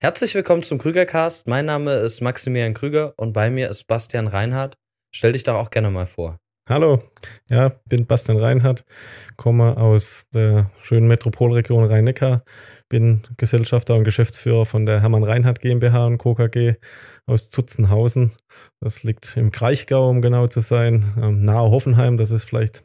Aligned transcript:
Herzlich 0.00 0.32
willkommen 0.36 0.62
zum 0.62 0.78
Krügercast. 0.78 1.48
Mein 1.48 1.66
Name 1.66 1.94
ist 1.94 2.20
Maximilian 2.20 2.72
Krüger 2.72 3.14
und 3.16 3.32
bei 3.32 3.50
mir 3.50 3.68
ist 3.68 3.88
Bastian 3.88 4.28
Reinhardt. 4.28 4.76
Stell 5.10 5.32
dich 5.32 5.42
doch 5.42 5.56
auch 5.56 5.70
gerne 5.70 5.90
mal 5.90 6.06
vor. 6.06 6.38
Hallo, 6.68 7.00
ja, 7.50 7.72
bin 7.84 8.06
Bastian 8.06 8.38
Reinhardt, 8.38 8.84
komme 9.36 9.76
aus 9.76 10.28
der 10.32 10.70
schönen 10.82 11.08
Metropolregion 11.08 11.82
Rhein-Neckar, 11.82 12.44
bin 12.88 13.22
Gesellschafter 13.38 13.96
und 13.96 14.04
Geschäftsführer 14.04 14.66
von 14.66 14.86
der 14.86 15.00
Hermann 15.00 15.24
Reinhardt 15.24 15.58
GmbH 15.58 16.06
und 16.06 16.18
Co. 16.18 16.34
KG 16.34 16.74
aus 17.26 17.50
Zutzenhausen. 17.50 18.32
Das 18.80 19.02
liegt 19.02 19.36
im 19.36 19.50
Kraichgau, 19.50 20.08
um 20.10 20.22
genau 20.22 20.46
zu 20.46 20.60
sein, 20.60 21.12
nahe 21.16 21.72
Hoffenheim. 21.72 22.18
Das 22.18 22.30
ist 22.30 22.44
vielleicht 22.44 22.84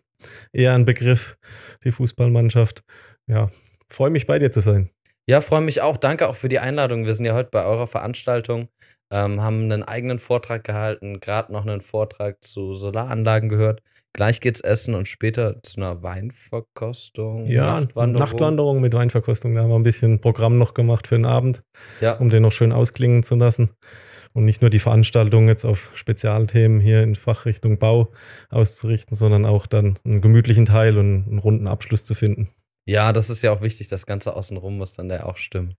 eher 0.51 0.73
ein 0.73 0.85
Begriff, 0.85 1.37
die 1.83 1.91
Fußballmannschaft. 1.91 2.83
Ja, 3.27 3.51
freue 3.87 4.09
mich 4.09 4.25
bei 4.25 4.39
dir 4.39 4.49
zu 4.49 4.61
sein. 4.61 4.89
Ja, 5.27 5.39
freue 5.39 5.61
mich 5.61 5.81
auch. 5.81 5.97
Danke 5.97 6.27
auch 6.27 6.35
für 6.35 6.49
die 6.49 6.59
Einladung. 6.59 7.05
Wir 7.05 7.13
sind 7.13 7.25
ja 7.25 7.33
heute 7.33 7.49
bei 7.49 7.63
eurer 7.63 7.87
Veranstaltung, 7.87 8.67
ähm, 9.09 9.41
haben 9.41 9.63
einen 9.63 9.83
eigenen 9.83 10.19
Vortrag 10.19 10.65
gehalten, 10.65 11.21
gerade 11.21 11.53
noch 11.53 11.65
einen 11.65 11.79
Vortrag 11.79 12.43
zu 12.43 12.73
Solaranlagen 12.73 13.47
gehört. 13.47 13.81
Gleich 14.11 14.41
geht's 14.41 14.61
essen 14.61 14.93
und 14.93 15.07
später 15.07 15.63
zu 15.63 15.77
einer 15.77 16.03
Weinverkostung. 16.03 17.47
Ja, 17.47 17.79
Nachtwanderung. 17.79 18.27
Nachtwanderung 18.27 18.81
mit 18.81 18.93
Weinverkostung. 18.93 19.55
Da 19.55 19.61
haben 19.61 19.69
wir 19.69 19.79
ein 19.79 19.83
bisschen 19.83 20.19
Programm 20.19 20.57
noch 20.59 20.73
gemacht 20.73 21.07
für 21.07 21.15
den 21.15 21.25
Abend, 21.25 21.61
ja. 21.99 22.13
um 22.17 22.29
den 22.29 22.43
noch 22.43 22.51
schön 22.51 22.73
ausklingen 22.73 23.23
zu 23.23 23.35
lassen. 23.35 23.71
Und 24.33 24.45
nicht 24.45 24.61
nur 24.61 24.69
die 24.69 24.79
Veranstaltung 24.79 25.47
jetzt 25.47 25.63
auf 25.63 25.91
Spezialthemen 25.93 26.79
hier 26.79 27.01
in 27.01 27.15
Fachrichtung 27.15 27.79
Bau 27.79 28.11
auszurichten, 28.49 29.15
sondern 29.15 29.45
auch 29.45 29.67
dann 29.67 29.97
einen 30.03 30.21
gemütlichen 30.21 30.65
Teil 30.65 30.97
und 30.97 31.25
einen 31.27 31.39
runden 31.39 31.67
Abschluss 31.67 32.03
zu 32.03 32.13
finden. 32.13 32.49
Ja, 32.85 33.13
das 33.13 33.29
ist 33.29 33.41
ja 33.41 33.51
auch 33.51 33.61
wichtig, 33.61 33.87
das 33.87 34.05
Ganze 34.05 34.35
außenrum 34.35 34.77
muss 34.77 34.93
dann 34.93 35.09
ja 35.09 35.25
auch 35.25 35.37
stimmen. 35.37 35.75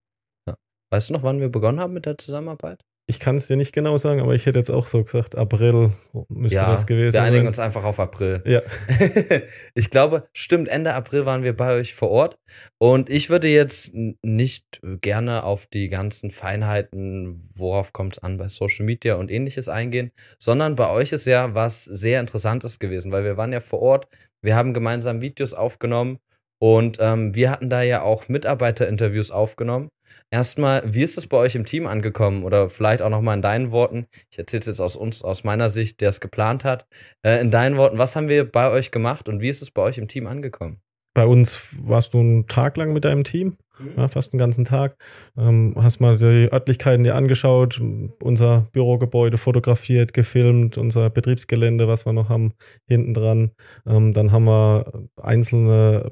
Ja. 0.48 0.56
Weißt 0.90 1.10
du 1.10 1.14
noch, 1.14 1.22
wann 1.22 1.40
wir 1.40 1.50
begonnen 1.50 1.80
haben 1.80 1.92
mit 1.92 2.06
der 2.06 2.18
Zusammenarbeit? 2.18 2.80
Ich 3.06 3.20
kann 3.20 3.36
es 3.36 3.48
dir 3.48 3.56
nicht 3.56 3.74
genau 3.74 3.98
sagen, 3.98 4.22
aber 4.22 4.34
ich 4.34 4.46
hätte 4.46 4.58
jetzt 4.58 4.70
auch 4.70 4.86
so 4.86 5.04
gesagt, 5.04 5.36
April 5.36 5.92
müsste 6.28 6.56
ja, 6.56 6.70
das 6.70 6.86
gewesen 6.86 7.12
sein. 7.12 7.24
Wir 7.24 7.27
einigen 7.27 7.46
uns 7.46 7.58
einfach 7.58 7.84
auf 7.84 8.00
April. 8.00 8.42
Ja. 8.46 8.62
ich 9.74 9.91
glaube, 9.91 10.27
stimmt, 10.33 10.69
Ende 10.69 10.94
April 10.94 11.27
waren 11.27 11.42
wir 11.42 11.55
bei 11.55 11.74
euch 11.74 11.92
vor 11.92 12.08
Ort. 12.08 12.38
Und 12.78 13.11
ich 13.11 13.28
würde 13.28 13.48
jetzt 13.48 13.92
nicht 13.92 14.80
gerne 15.02 15.44
auf 15.44 15.66
die 15.66 15.91
ganzen 15.91 16.30
Feinheiten, 16.30 17.46
worauf 17.55 17.92
kommt 17.92 18.14
es 18.14 18.18
an 18.20 18.39
bei 18.39 18.48
Social 18.48 18.86
Media 18.86 19.16
und 19.16 19.30
ähnliches 19.30 19.68
eingehen, 19.68 20.11
sondern 20.39 20.74
bei 20.74 20.89
euch 20.89 21.12
ist 21.12 21.27
ja 21.27 21.55
was 21.55 21.84
sehr 21.84 22.20
Interessantes 22.20 22.78
gewesen, 22.78 23.12
weil 23.12 23.24
wir 23.24 23.36
waren 23.36 23.52
ja 23.52 23.61
vor 23.61 23.80
Ort, 23.80 24.08
wir 24.41 24.56
haben 24.56 24.72
gemeinsam 24.72 25.20
Videos 25.20 25.52
aufgenommen 25.52 26.20
und 26.58 26.98
ähm, 27.00 27.34
wir 27.34 27.50
hatten 27.50 27.70
da 27.70 27.83
ja 27.83 28.02
auch 28.02 28.28
Mitarbeiterinterviews 28.28 29.30
aufgenommen. 29.30 29.88
Erstmal, 30.30 30.83
wie 30.86 31.02
ist 31.02 31.19
es 31.19 31.27
bei 31.27 31.36
euch 31.36 31.55
im 31.55 31.64
Team 31.64 31.86
angekommen? 31.86 32.44
Oder 32.44 32.69
vielleicht 32.69 33.02
auch 33.02 33.08
nochmal 33.08 33.36
in 33.36 33.42
deinen 33.42 33.70
Worten. 33.70 34.06
Ich 34.30 34.38
erzähle 34.38 34.61
es 34.61 34.66
jetzt 34.66 34.80
aus 34.80 34.96
uns, 34.96 35.22
aus 35.22 35.44
meiner 35.44 35.70
Sicht, 35.70 36.00
der 36.00 36.08
es 36.08 36.20
geplant 36.20 36.64
hat. 36.64 36.86
Äh, 37.22 37.41
in 37.41 37.50
deinen 37.50 37.77
Worten, 37.77 37.98
was 37.98 38.16
haben 38.16 38.28
wir 38.28 38.50
bei 38.50 38.70
euch 38.70 38.91
gemacht 38.91 39.28
und 39.28 39.41
wie 39.41 39.48
ist 39.48 39.62
es 39.62 39.70
bei 39.70 39.83
euch 39.83 39.98
im 39.98 40.08
Team 40.08 40.27
angekommen? 40.27 40.80
Bei 41.14 41.27
uns 41.27 41.69
warst 41.80 42.14
du 42.14 42.19
einen 42.19 42.48
Tag 42.48 42.77
lang 42.77 42.92
mit 42.92 43.05
deinem 43.05 43.22
Team, 43.22 43.56
mhm. 43.78 43.92
ja, 43.96 44.08
fast 44.08 44.33
einen 44.33 44.41
ganzen 44.41 44.64
Tag. 44.64 44.96
Ähm, 45.36 45.74
hast 45.77 46.00
mal 46.00 46.18
die 46.18 46.52
Örtlichkeiten 46.52 47.05
dir 47.05 47.14
angeschaut, 47.14 47.80
unser 48.20 48.66
Bürogebäude 48.72 49.39
fotografiert, 49.39 50.12
gefilmt, 50.12 50.77
unser 50.77 51.11
Betriebsgelände, 51.11 51.86
was 51.86 52.05
wir 52.05 52.12
noch 52.12 52.28
haben, 52.28 52.55
hinten 52.89 53.14
dran. 53.14 53.52
Ähm, 53.86 54.12
dann 54.12 54.33
haben 54.33 54.46
wir 54.46 55.06
einzelne 55.22 56.11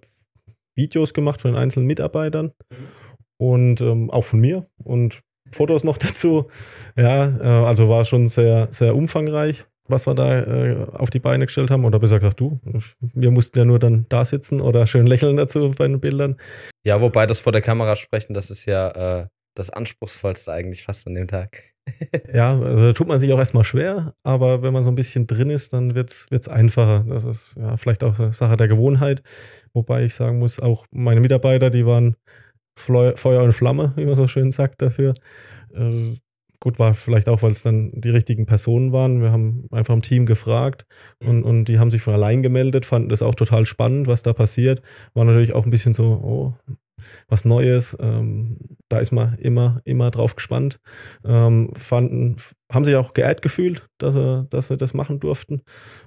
Videos 0.77 1.15
gemacht 1.15 1.41
von 1.41 1.53
den 1.53 1.61
einzelnen 1.61 1.87
Mitarbeitern 1.87 2.53
und 3.39 3.81
ähm, 3.81 4.11
auch 4.11 4.25
von 4.25 4.41
mir 4.41 4.67
und 4.83 5.21
Fotos 5.53 5.85
noch 5.85 5.99
dazu. 5.99 6.47
Ja, 6.97 7.27
äh, 7.27 7.67
also 7.67 7.89
war 7.89 8.05
schon 8.05 8.29
sehr, 8.29 8.69
sehr 8.71 8.95
umfangreich, 8.95 9.65
was 9.89 10.07
wir 10.07 10.15
da 10.15 10.41
äh, 10.41 10.87
auf 10.93 11.11
die 11.11 11.19
Beine 11.19 11.47
gestellt 11.47 11.71
haben. 11.71 11.85
Oder 11.85 11.99
besser 11.99 12.19
gesagt, 12.19 12.41
du, 12.41 12.61
wir 13.01 13.31
mussten 13.31 13.59
ja 13.59 13.65
nur 13.65 13.79
dann 13.79 14.07
da 14.09 14.25
sitzen 14.25 14.61
oder 14.61 14.87
schön 14.87 15.07
lächeln 15.07 15.37
dazu 15.37 15.71
bei 15.77 15.87
den 15.87 16.01
Bildern. 16.01 16.37
Ja, 16.85 17.01
wobei 17.01 17.27
das 17.27 17.41
vor 17.41 17.53
der 17.53 17.63
Kamera 17.63 17.97
sprechen, 17.97 18.35
das 18.35 18.51
ist 18.51 18.67
ja 18.67 19.23
äh, 19.23 19.27
das 19.55 19.71
Anspruchsvollste 19.71 20.53
eigentlich 20.53 20.83
fast 20.83 21.07
an 21.07 21.15
dem 21.15 21.29
Tag. 21.29 21.63
ja, 22.33 22.59
also 22.59 22.87
da 22.87 22.93
tut 22.93 23.09
man 23.09 23.19
sich 23.19 23.33
auch 23.33 23.39
erstmal 23.39 23.65
schwer, 23.65 24.15
aber 24.23 24.63
wenn 24.63 24.73
man 24.73 24.85
so 24.85 24.91
ein 24.91 24.95
bisschen 24.95 25.27
drin 25.27 25.51
ist, 25.51 25.73
dann 25.73 25.95
wird 25.95 26.11
es 26.11 26.49
einfacher. 26.49 27.05
Das 27.09 27.25
ist 27.25 27.55
ja 27.57 27.77
vielleicht 27.77 28.05
auch 28.05 28.19
eine 28.19 28.33
Sache 28.33 28.57
der 28.57 28.69
Gewohnheit. 28.69 29.23
Wobei 29.73 30.05
ich 30.05 30.15
sagen 30.15 30.39
muss, 30.39 30.61
auch 30.61 30.87
meine 30.91 31.21
Mitarbeiter, 31.21 31.71
die 31.71 31.87
waren 31.87 32.17
Feuer 32.77 33.43
und 33.43 33.53
Flamme, 33.53 33.93
wie 33.97 34.07
man 34.07 34.15
so 34.15 34.29
schön 34.29 34.53
sagt 34.53 34.81
dafür. 34.81 35.13
Also 35.75 36.15
gut, 36.63 36.79
war 36.79 36.95
vielleicht 36.95 37.29
auch, 37.29 37.43
weil 37.43 37.51
es 37.51 37.63
dann 37.63 37.91
die 37.93 38.11
richtigen 38.11 38.47
Personen 38.47 38.93
waren. 38.93 39.21
Wir 39.21 39.33
haben 39.33 39.67
einfach 39.73 39.95
im 39.95 40.03
Team 40.03 40.27
gefragt 40.27 40.87
und, 41.19 41.43
und 41.43 41.65
die 41.65 41.79
haben 41.79 41.91
sich 41.91 42.03
von 42.03 42.15
allein 42.15 42.43
gemeldet, 42.43 42.87
fanden 42.87 43.09
das 43.09 43.23
auch 43.23 43.35
total 43.35 43.67
spannend, 43.67 44.07
was 44.07 44.23
da 44.23 44.33
passiert. 44.33 44.81
War 45.13 45.25
natürlich 45.25 45.55
auch 45.55 45.65
ein 45.65 45.71
bisschen 45.71 45.93
so, 45.93 46.05
oh, 46.05 46.75
was 47.29 47.45
Neues. 47.45 47.97
Ähm, 48.01 48.59
da 48.89 48.99
ist 48.99 49.13
man 49.13 49.35
immer, 49.39 49.81
immer 49.85 50.11
drauf 50.11 50.35
gespannt. 50.35 50.81
Ähm, 51.25 51.71
fanden, 51.75 52.37
haben 52.71 52.85
sich 52.85 52.97
auch 52.97 53.15
geehrt 53.15 53.43
gefühlt, 53.43 53.89
dass 53.99 54.15
sie, 54.15 54.47
dass 54.51 54.69
sie 54.69 54.77
das 54.77 54.95
machen 54.95 55.21
durften. 55.21 55.63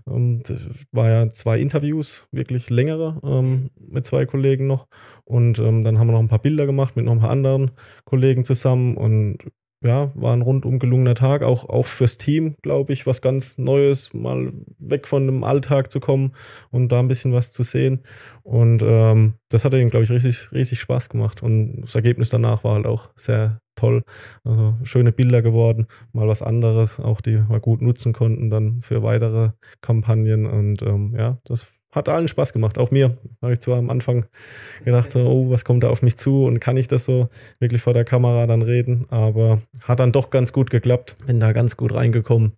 Ähm, 0.07 0.41
das 0.43 0.67
war 0.91 1.09
ja 1.09 1.29
zwei 1.29 1.59
Interviews, 1.59 2.27
wirklich 2.31 2.69
längere, 2.69 3.19
ähm, 3.23 3.71
mit 3.77 4.05
zwei 4.05 4.25
Kollegen 4.25 4.67
noch. 4.67 4.87
Und 5.23 5.59
ähm, 5.59 5.83
dann 5.83 5.99
haben 5.99 6.07
wir 6.07 6.13
noch 6.13 6.19
ein 6.19 6.27
paar 6.27 6.41
Bilder 6.41 6.65
gemacht 6.65 6.95
mit 6.95 7.05
noch 7.05 7.13
ein 7.13 7.19
paar 7.19 7.31
anderen 7.31 7.71
Kollegen 8.05 8.45
zusammen 8.45 8.97
und 8.97 9.39
ja, 9.85 10.11
war 10.15 10.33
ein 10.33 10.41
rundum 10.41 10.79
gelungener 10.79 11.15
Tag, 11.15 11.43
auch, 11.43 11.69
auch 11.69 11.85
fürs 11.85 12.17
Team, 12.17 12.55
glaube 12.61 12.93
ich, 12.93 13.05
was 13.05 13.21
ganz 13.21 13.57
Neues, 13.57 14.13
mal 14.13 14.51
weg 14.79 15.07
von 15.07 15.25
dem 15.25 15.43
Alltag 15.43 15.91
zu 15.91 15.99
kommen 15.99 16.33
und 16.71 16.91
da 16.91 16.99
ein 16.99 17.07
bisschen 17.07 17.33
was 17.33 17.51
zu 17.51 17.63
sehen. 17.63 18.01
Und 18.43 18.81
ähm, 18.83 19.35
das 19.49 19.63
hat 19.65 19.73
ihnen, 19.73 19.89
glaube 19.89 20.03
ich, 20.03 20.11
richtig, 20.11 20.51
richtig 20.51 20.79
Spaß 20.79 21.09
gemacht. 21.09 21.43
Und 21.43 21.81
das 21.81 21.95
Ergebnis 21.95 22.29
danach 22.29 22.63
war 22.63 22.75
halt 22.75 22.87
auch 22.87 23.09
sehr 23.15 23.61
toll. 23.75 24.03
Also 24.43 24.75
schöne 24.83 25.11
Bilder 25.11 25.41
geworden, 25.41 25.87
mal 26.13 26.27
was 26.27 26.41
anderes, 26.41 26.99
auch 26.99 27.21
die 27.21 27.47
wir 27.47 27.59
gut 27.59 27.81
nutzen 27.81 28.13
konnten 28.13 28.49
dann 28.49 28.81
für 28.81 29.03
weitere 29.03 29.51
Kampagnen. 29.81 30.45
Und 30.45 30.81
ähm, 30.81 31.15
ja, 31.17 31.37
das 31.45 31.67
hat 31.95 32.09
allen 32.09 32.27
Spaß 32.27 32.51
gemacht, 32.51 32.77
auch 32.77 32.91
mir. 32.91 33.17
Habe 33.41 33.53
ich 33.53 33.61
zwar 33.61 33.77
am 33.77 33.89
Anfang 33.89 34.25
gedacht, 34.83 35.09
so, 35.09 35.21
oh, 35.21 35.49
was 35.49 35.63
kommt 35.63 35.83
da 35.83 35.89
auf 35.89 36.01
mich 36.01 36.17
zu 36.17 36.43
und 36.43 36.59
kann 36.59 36.75
ich 36.75 36.87
das 36.87 37.05
so 37.05 37.29
wirklich 37.59 37.81
vor 37.81 37.93
der 37.93 38.03
Kamera 38.03 38.45
dann 38.47 38.61
reden, 38.61 39.05
aber 39.09 39.61
hat 39.87 40.01
dann 40.01 40.11
doch 40.11 40.29
ganz 40.29 40.51
gut 40.51 40.69
geklappt, 40.69 41.15
bin 41.25 41.39
da 41.39 41.53
ganz 41.53 41.77
gut 41.77 41.93
reingekommen. 41.93 42.57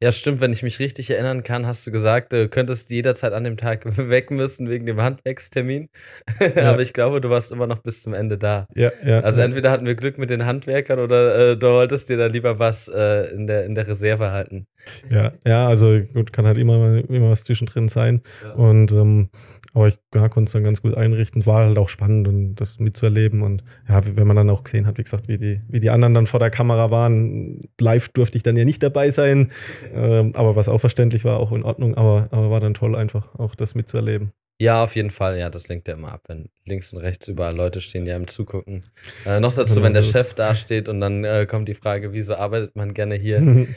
Ja, 0.00 0.10
stimmt, 0.10 0.40
wenn 0.40 0.52
ich 0.52 0.62
mich 0.62 0.78
richtig 0.78 1.10
erinnern 1.10 1.42
kann, 1.42 1.66
hast 1.66 1.86
du 1.86 1.90
gesagt, 1.90 2.32
du 2.32 2.48
könntest 2.48 2.90
jederzeit 2.90 3.34
an 3.34 3.44
dem 3.44 3.58
Tag 3.58 3.84
weg 4.08 4.30
müssen 4.30 4.70
wegen 4.70 4.86
dem 4.86 5.00
Handwerkstermin, 5.00 5.90
ja. 6.56 6.72
aber 6.72 6.80
ich 6.80 6.94
glaube, 6.94 7.20
du 7.20 7.28
warst 7.28 7.52
immer 7.52 7.66
noch 7.66 7.80
bis 7.80 8.02
zum 8.02 8.14
Ende 8.14 8.38
da. 8.38 8.66
Ja, 8.74 8.90
ja. 9.04 9.20
Also 9.20 9.42
entweder 9.42 9.70
hatten 9.70 9.84
wir 9.84 9.96
Glück 9.96 10.16
mit 10.16 10.30
den 10.30 10.46
Handwerkern 10.46 10.98
oder 10.98 11.52
äh, 11.52 11.56
du 11.58 11.66
wolltest 11.66 12.08
dir 12.08 12.16
dann 12.16 12.32
lieber 12.32 12.58
was 12.58 12.88
äh, 12.88 13.34
in, 13.34 13.46
der, 13.46 13.66
in 13.66 13.74
der 13.74 13.86
Reserve 13.86 14.30
halten. 14.30 14.66
Ja, 15.10 15.32
ja, 15.46 15.68
also 15.68 16.00
gut, 16.14 16.32
kann 16.32 16.46
halt 16.46 16.56
immer, 16.56 17.02
immer 17.08 17.30
was 17.30 17.44
zwischendrin 17.44 17.88
sein 17.88 18.22
ja. 18.42 18.52
und 18.52 18.77
und 18.78 18.92
ähm, 18.92 19.28
aber 19.74 19.88
ich 19.88 19.98
ja, 20.14 20.28
konnte 20.28 20.48
es 20.48 20.52
dann 20.52 20.64
ganz 20.64 20.82
gut 20.82 20.96
einrichten. 20.96 21.44
War 21.46 21.66
halt 21.66 21.78
auch 21.78 21.88
spannend 21.88 22.26
und 22.26 22.54
das 22.56 22.80
mitzuerleben. 22.80 23.42
Und 23.42 23.62
ja, 23.88 24.00
wenn 24.16 24.26
man 24.26 24.36
dann 24.36 24.50
auch 24.50 24.64
gesehen 24.64 24.86
hat, 24.86 24.98
wie 24.98 25.02
gesagt, 25.02 25.28
wie 25.28 25.36
die, 25.36 25.60
wie 25.68 25.78
die 25.78 25.90
anderen 25.90 26.14
dann 26.14 26.26
vor 26.26 26.40
der 26.40 26.50
Kamera 26.50 26.90
waren, 26.90 27.60
live 27.78 28.08
durfte 28.08 28.36
ich 28.36 28.42
dann 28.42 28.56
ja 28.56 28.64
nicht 28.64 28.82
dabei 28.82 29.10
sein. 29.10 29.52
Ähm, 29.92 30.32
aber 30.34 30.56
was 30.56 30.68
auch 30.68 30.78
verständlich 30.78 31.24
war, 31.24 31.38
auch 31.38 31.52
in 31.52 31.62
Ordnung. 31.62 31.94
Aber, 31.94 32.28
aber 32.30 32.50
war 32.50 32.60
dann 32.60 32.74
toll, 32.74 32.96
einfach 32.96 33.34
auch 33.38 33.54
das 33.54 33.74
mitzuerleben. 33.74 34.32
Ja, 34.60 34.82
auf 34.82 34.96
jeden 34.96 35.12
Fall. 35.12 35.38
Ja, 35.38 35.50
das 35.50 35.68
lenkt 35.68 35.86
ja 35.86 35.94
immer 35.94 36.10
ab, 36.10 36.22
wenn 36.26 36.48
links 36.64 36.92
und 36.92 37.00
rechts 37.00 37.28
überall 37.28 37.54
Leute 37.54 37.80
stehen, 37.80 38.04
die 38.04 38.10
einem 38.10 38.26
zugucken. 38.26 38.82
Äh, 39.24 39.38
noch 39.38 39.54
dazu, 39.54 39.82
wenn 39.82 39.94
der 39.94 40.02
Chef 40.02 40.34
da 40.34 40.54
steht 40.56 40.88
und 40.88 41.00
dann 41.00 41.24
äh, 41.24 41.46
kommt 41.46 41.68
die 41.68 41.74
Frage, 41.74 42.12
wieso 42.12 42.34
arbeitet 42.34 42.74
man 42.74 42.94
gerne 42.94 43.14
hier? 43.14 43.38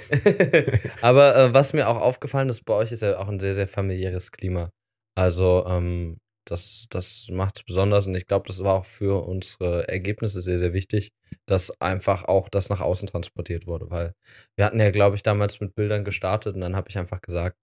Aber 1.01 1.36
äh, 1.36 1.54
was 1.54 1.74
mir 1.74 1.88
auch 1.88 2.01
aufgefallen 2.01 2.50
ist, 2.50 2.65
bei 2.65 2.74
euch 2.74 2.92
ist 2.92 3.04
ja 3.04 3.19
auch 3.19 3.27
ein 3.27 3.39
sehr, 3.39 3.54
sehr 3.54 3.68
familiäres 3.68 4.31
Klima. 4.31 4.71
Also 5.15 5.65
ähm, 5.67 6.17
das, 6.45 6.87
das 6.89 7.29
macht 7.31 7.57
es 7.57 7.63
besonders 7.63 8.07
und 8.07 8.15
ich 8.15 8.27
glaube, 8.27 8.47
das 8.47 8.63
war 8.63 8.75
auch 8.75 8.85
für 8.85 9.25
unsere 9.25 9.87
Ergebnisse 9.87 10.41
sehr, 10.41 10.57
sehr 10.57 10.73
wichtig, 10.73 11.11
dass 11.45 11.79
einfach 11.79 12.25
auch 12.25 12.49
das 12.49 12.69
nach 12.69 12.81
außen 12.81 13.07
transportiert 13.07 13.67
wurde, 13.67 13.89
weil 13.89 14.13
wir 14.55 14.65
hatten 14.65 14.79
ja, 14.79 14.89
glaube 14.91 15.15
ich, 15.15 15.23
damals 15.23 15.59
mit 15.59 15.75
Bildern 15.75 16.03
gestartet 16.03 16.55
und 16.55 16.61
dann 16.61 16.75
habe 16.75 16.89
ich 16.89 16.97
einfach 16.97 17.21
gesagt, 17.21 17.57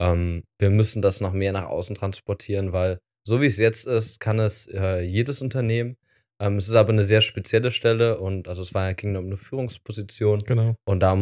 ähm, 0.00 0.44
wir 0.58 0.70
müssen 0.70 1.02
das 1.02 1.20
noch 1.20 1.32
mehr 1.32 1.52
nach 1.52 1.66
außen 1.66 1.96
transportieren, 1.96 2.72
weil 2.72 2.98
so 3.24 3.40
wie 3.40 3.46
es 3.46 3.58
jetzt 3.58 3.86
ist, 3.86 4.18
kann 4.18 4.38
es 4.38 4.66
äh, 4.66 5.00
jedes 5.00 5.42
Unternehmen. 5.42 5.96
Ähm, 6.40 6.56
es 6.56 6.68
ist 6.68 6.74
aber 6.74 6.92
eine 6.92 7.04
sehr 7.04 7.20
spezielle 7.20 7.70
Stelle 7.70 8.18
und 8.18 8.48
also 8.48 8.62
es 8.62 8.74
war 8.74 8.88
ja 8.88 8.92
ging 8.94 9.16
um 9.16 9.26
eine 9.26 9.36
Führungsposition. 9.36 10.42
Genau. 10.44 10.74
Und 10.84 11.00
da 11.00 11.16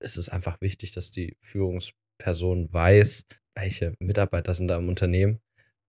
ist 0.00 0.16
es 0.16 0.28
einfach 0.28 0.60
wichtig, 0.60 0.92
dass 0.92 1.10
die 1.10 1.36
Führungsperson 1.40 2.72
weiß, 2.72 3.24
welche 3.54 3.94
Mitarbeiter 4.00 4.54
sind 4.54 4.68
da 4.68 4.76
im 4.76 4.88
Unternehmen, 4.88 5.40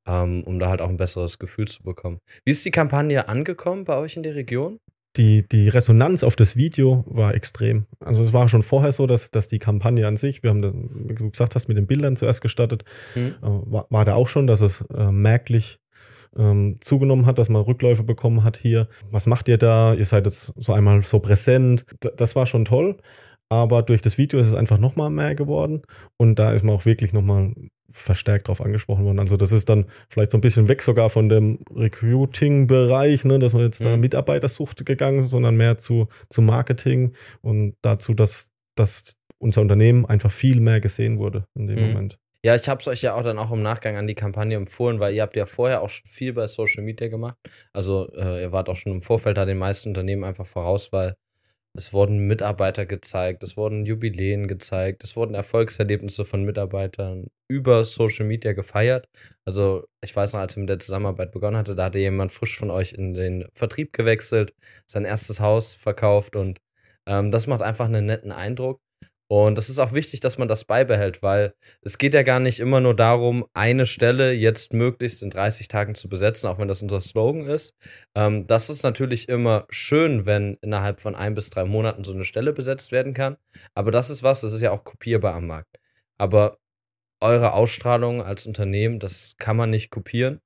ähm, 0.08 0.44
um 0.44 0.60
da 0.60 0.70
halt 0.70 0.82
auch 0.82 0.90
ein 0.90 0.98
besseres 0.98 1.40
Gefühl 1.40 1.68
zu 1.68 1.84
bekommen. 1.84 2.20
Wie 2.46 2.52
ist 2.52 2.66
die 2.66 2.72
Kampagne 2.72 3.28
angekommen 3.28 3.86
bei 3.86 3.98
euch 3.98 4.16
in 4.16 4.24
der 4.24 4.36
Region? 4.36 4.80
die, 5.18 5.48
die 5.48 5.68
Resonanz 5.68 6.24
auf 6.24 6.36
das 6.36 6.56
Video 6.56 7.04
war 7.06 7.36
extrem. 7.36 7.86
Also 8.00 8.24
es 8.24 8.34
war 8.34 8.48
schon 8.48 8.64
vorher 8.64 8.92
so, 8.92 9.08
dass, 9.08 9.30
dass 9.30 9.50
die 9.50 9.60
Kampagne 9.60 10.08
an 10.08 10.18
sich, 10.18 10.42
wir 10.42 10.50
haben, 10.50 10.62
da, 10.62 10.72
wie 10.74 11.16
du 11.16 11.32
gesagt 11.32 11.56
hast, 11.56 11.68
mit 11.68 11.78
den 11.78 11.88
Bildern 11.88 12.16
zuerst 12.16 12.42
gestartet, 12.42 12.86
mhm. 13.16 13.36
war, 13.42 13.88
war 13.90 14.06
da 14.06 14.14
auch 14.14 14.30
schon, 14.30 14.48
dass 14.48 14.62
es 14.62 14.82
äh, 14.96 15.12
merklich 15.12 15.80
ähm, 16.38 16.78
zugenommen 16.80 17.26
hat, 17.26 17.40
dass 17.40 17.50
man 17.50 17.62
Rückläufe 17.62 18.04
bekommen 18.04 18.46
hat 18.46 18.56
hier. 18.56 18.88
Was 19.10 19.28
macht 19.28 19.50
ihr 19.50 19.58
da? 19.58 19.94
Ihr 19.94 20.06
seid 20.06 20.26
jetzt 20.26 20.54
so 20.56 20.72
einmal 20.72 21.04
so 21.04 21.20
präsent. 21.20 21.86
D 22.02 22.10
das 22.16 22.38
war 22.38 22.46
schon 22.46 22.64
toll. 22.64 22.98
Aber 23.52 23.84
durch 23.84 24.02
das 24.02 24.18
Video 24.18 24.40
ist 24.40 24.48
es 24.48 24.54
einfach 24.54 24.78
nochmal 24.78 25.10
mehr 25.10 25.36
geworden. 25.36 25.82
Und 26.16 26.40
da 26.40 26.54
ist 26.54 26.64
man 26.64 26.74
auch 26.74 26.86
wirklich 26.86 27.12
nochmal 27.12 27.54
verstärkt 27.90 28.48
drauf 28.48 28.62
angesprochen 28.62 29.04
worden. 29.04 29.20
Also 29.20 29.36
das 29.36 29.52
ist 29.52 29.68
dann 29.68 29.88
vielleicht 30.08 30.32
so 30.32 30.38
ein 30.38 30.42
bisschen 30.42 30.70
weg 30.70 30.82
sogar 30.82 31.10
von 31.10 31.28
dem 31.28 31.60
Recruiting-Bereich, 31.76 33.26
ne, 33.26 33.40
dass 33.40 33.52
man 33.52 33.64
jetzt 33.64 33.82
mhm. 33.82 33.86
da 33.86 33.98
Mitarbeitersucht 33.98 34.86
gegangen, 34.86 35.28
sondern 35.28 35.58
mehr 35.58 35.76
zu, 35.76 36.08
zu 36.30 36.42
Marketing 36.42 37.12
und 37.42 37.76
dazu, 37.82 38.14
dass, 38.14 38.52
dass 38.76 39.18
unser 39.38 39.60
Unternehmen 39.60 40.06
einfach 40.06 40.32
viel 40.32 40.62
mehr 40.62 40.80
gesehen 40.80 41.20
wurde 41.20 41.44
in 41.54 41.68
dem 41.68 41.78
mhm. 41.82 41.88
Moment. 41.92 42.18
Ja, 42.46 42.56
ich 42.56 42.70
habe 42.70 42.80
es 42.80 42.88
euch 42.88 43.02
ja 43.02 43.16
auch 43.16 43.24
dann 43.24 43.38
auch 43.38 43.52
im 43.52 43.62
Nachgang 43.62 43.98
an 43.98 44.08
die 44.08 44.16
Kampagne 44.16 44.56
empfohlen, 44.56 45.02
weil 45.02 45.14
ihr 45.14 45.24
habt 45.24 45.36
ja 45.36 45.46
vorher 45.46 45.82
auch 45.82 45.90
schon 45.90 46.06
viel 46.08 46.32
bei 46.32 46.48
Social 46.48 46.86
Media 46.86 47.10
gemacht. 47.10 47.36
Also 47.74 48.10
äh, 48.14 48.44
ihr 48.44 48.54
wart 48.54 48.70
auch 48.70 48.78
schon 48.78 48.94
im 48.94 49.02
Vorfeld 49.02 49.36
da 49.36 49.44
den 49.44 49.58
meisten 49.58 49.90
Unternehmen 49.90 50.24
einfach 50.24 50.46
voraus, 50.46 50.94
weil 50.94 51.16
es 51.74 51.94
wurden 51.94 52.28
Mitarbeiter 52.28 52.86
gezeigt, 52.86 53.44
es 53.44 53.56
wurden 53.58 53.86
Jubiläen 53.86 54.48
gezeigt, 54.48 55.04
es 55.04 55.16
wurden 55.16 55.36
Erfolgserlebnisse 55.36 56.26
von 56.26 56.44
Mitarbeitern 56.44 57.28
über 57.48 57.86
Social 57.86 58.26
Media 58.26 58.54
gefeiert. 58.54 59.08
Also 59.46 59.86
ich 60.04 60.16
weiß 60.16 60.34
noch, 60.34 60.42
als 60.42 60.56
wir 60.56 60.62
mit 60.62 60.70
der 60.70 60.80
Zusammenarbeit 60.80 61.32
begonnen 61.32 61.58
hatte, 61.58 61.76
da 61.76 61.86
hatte 61.86 62.00
jemand 62.00 62.32
frisch 62.32 62.58
von 62.58 62.72
euch 62.72 62.94
in 62.94 63.14
den 63.14 63.48
Vertrieb 63.54 63.94
gewechselt, 63.94 64.54
sein 64.86 65.06
erstes 65.06 65.40
Haus 65.40 65.74
verkauft 65.74 66.36
und 66.36 66.60
ähm, 67.08 67.32
das 67.32 67.48
macht 67.48 67.62
einfach 67.62 67.86
einen 67.86 68.06
netten 68.06 68.32
Eindruck. 68.32 68.82
Und 69.32 69.58
es 69.58 69.70
ist 69.70 69.80
auch 69.80 69.94
wichtig, 69.94 70.20
dass 70.20 70.38
man 70.38 70.50
das 70.50 70.66
beibehält, 70.66 71.24
weil 71.24 71.54
es 71.82 71.98
geht 71.98 72.14
ja 72.14 72.22
gar 72.22 72.42
nicht 72.42 72.60
immer 72.60 72.82
nur 72.82 72.94
darum, 72.94 73.46
eine 73.54 73.86
Stelle 73.86 74.34
jetzt 74.34 74.74
möglichst 74.74 75.24
in 75.24 75.30
30 75.30 75.70
Tagen 75.70 75.96
zu 75.96 76.10
besetzen, 76.10 76.48
auch 76.48 76.58
wenn 76.58 76.68
das 76.68 76.82
unser 76.82 77.00
Slogan 77.00 77.46
ist. 77.46 77.74
Ähm, 78.14 78.46
das 78.46 78.70
ist 78.70 78.84
natürlich 78.84 79.30
immer 79.30 79.68
schön, 79.70 80.26
wenn 80.26 80.56
innerhalb 80.56 81.00
von 81.00 81.16
ein 81.16 81.34
bis 81.34 81.50
drei 81.50 81.64
Monaten 81.64 82.04
so 82.04 82.12
eine 82.12 82.26
Stelle 82.26 82.52
besetzt 82.52 82.92
werden 82.92 83.14
kann. 83.14 83.38
Aber 83.74 83.90
das 83.90 84.10
ist 84.10 84.22
was, 84.22 84.42
das 84.42 84.52
ist 84.52 84.60
ja 84.60 84.72
auch 84.72 84.84
kopierbar 84.84 85.34
am 85.34 85.48
Markt. 85.48 85.80
Aber 86.18 86.58
eure 87.22 87.54
Ausstrahlung 87.54 88.22
als 88.22 88.46
Unternehmen, 88.46 89.00
das 89.00 89.36
kann 89.38 89.56
man 89.56 89.70
nicht 89.70 89.92
kopieren. 89.92 90.42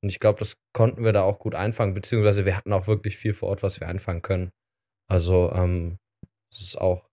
Und 0.00 0.10
ich 0.10 0.20
glaube, 0.20 0.38
das 0.38 0.58
konnten 0.72 1.02
wir 1.02 1.12
da 1.12 1.22
auch 1.22 1.40
gut 1.40 1.56
einfangen, 1.56 1.92
beziehungsweise 1.92 2.44
wir 2.44 2.56
hatten 2.56 2.72
auch 2.72 2.86
wirklich 2.86 3.16
viel 3.16 3.32
vor 3.32 3.48
Ort, 3.48 3.64
was 3.64 3.80
wir 3.80 3.88
einfangen 3.88 4.22
können. 4.22 4.52
Also, 5.08 5.50
ähm, 5.52 5.98
das 6.52 6.62
ist 6.62 6.80
auch 6.80 7.07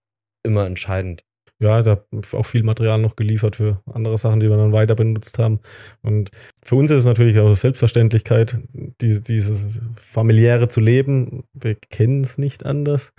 immer 0.45 0.65
entscheidend. 0.65 1.23
Ja, 1.57 1.81
da 1.81 2.03
auch 2.33 2.45
viel 2.45 2.63
Material 2.63 2.99
noch 2.99 3.15
geliefert 3.15 3.55
für 3.55 3.81
andere 3.85 4.17
Sachen, 4.17 4.41
die 4.41 4.49
wir 4.49 4.57
dann 4.57 4.73
weiter 4.73 4.93
benutzt 4.93 5.39
haben. 5.39 5.61
Und 6.01 6.29
für 6.61 6.75
uns 6.75 6.91
ist 6.91 6.99
es 6.99 7.05
natürlich 7.05 7.39
auch 7.39 7.55
Selbstverständlichkeit, 7.55 8.57
die, 8.73 9.21
dieses 9.21 9.79
familiäre 9.95 10.67
zu 10.67 10.81
leben. 10.81 11.45
Wir 11.53 11.75
kennen 11.75 12.21
es 12.23 12.37
nicht 12.37 12.65
anders. 12.65 13.13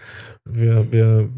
Wir, 0.45 0.93
wir 0.93 1.31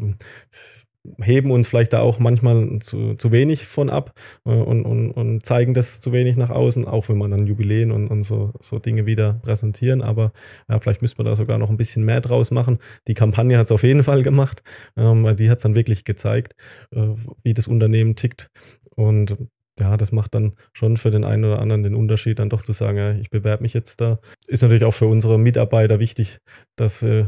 heben 1.21 1.51
uns 1.51 1.67
vielleicht 1.67 1.93
da 1.93 2.01
auch 2.01 2.19
manchmal 2.19 2.79
zu, 2.79 3.13
zu 3.15 3.31
wenig 3.31 3.65
von 3.65 3.89
ab 3.89 4.13
äh, 4.45 4.51
und, 4.51 4.85
und, 4.85 5.11
und 5.11 5.45
zeigen 5.45 5.73
das 5.73 5.99
zu 5.99 6.11
wenig 6.11 6.35
nach 6.35 6.49
außen, 6.49 6.85
auch 6.85 7.09
wenn 7.09 7.17
man 7.17 7.31
dann 7.31 7.47
Jubiläen 7.47 7.91
und, 7.91 8.07
und 8.07 8.23
so, 8.23 8.53
so 8.59 8.79
Dinge 8.79 9.05
wieder 9.05 9.39
präsentieren. 9.41 10.01
Aber 10.01 10.33
ja, 10.69 10.79
vielleicht 10.79 11.01
müsste 11.01 11.17
man 11.17 11.25
da 11.25 11.35
sogar 11.35 11.57
noch 11.57 11.69
ein 11.69 11.77
bisschen 11.77 12.03
mehr 12.03 12.21
draus 12.21 12.51
machen. 12.51 12.79
Die 13.07 13.13
Kampagne 13.13 13.57
hat 13.57 13.65
es 13.65 13.71
auf 13.71 13.83
jeden 13.83 14.03
Fall 14.03 14.23
gemacht, 14.23 14.61
ähm, 14.97 15.35
die 15.37 15.49
hat 15.49 15.59
es 15.59 15.63
dann 15.63 15.75
wirklich 15.75 16.03
gezeigt, 16.03 16.53
äh, 16.91 17.07
wie 17.43 17.53
das 17.53 17.67
Unternehmen 17.67 18.15
tickt. 18.15 18.49
Und 18.95 19.37
ja, 19.79 19.95
das 19.95 20.11
macht 20.11 20.35
dann 20.35 20.53
schon 20.73 20.97
für 20.97 21.09
den 21.09 21.23
einen 21.23 21.45
oder 21.45 21.59
anderen 21.59 21.83
den 21.83 21.95
Unterschied, 21.95 22.39
dann 22.39 22.49
doch 22.49 22.61
zu 22.61 22.73
sagen, 22.73 22.97
ja, 22.97 23.13
ich 23.13 23.29
bewerbe 23.29 23.63
mich 23.63 23.73
jetzt 23.73 24.01
da. 24.01 24.19
Ist 24.47 24.61
natürlich 24.61 24.83
auch 24.83 24.93
für 24.93 25.07
unsere 25.07 25.39
Mitarbeiter 25.39 25.99
wichtig, 25.99 26.39
dass 26.75 27.01
äh, 27.01 27.25